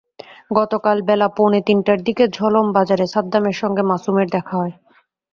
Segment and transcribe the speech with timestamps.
[0.51, 4.73] গতকাল বেলা পৌনে তিনটার দিকে ঝলম বাজারে সাদ্দামের সঙ্গে মাসুমের দেখা হয়।